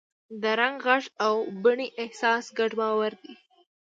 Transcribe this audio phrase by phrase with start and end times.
[0.41, 3.33] د رنګ، غږ او بڼې احساس ګډ باور دی.